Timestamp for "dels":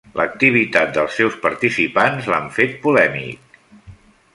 0.95-1.19